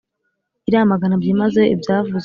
iramagana 0.69 1.15
byimazeyo 1.21 1.67
ibyavuzwe 1.75 2.17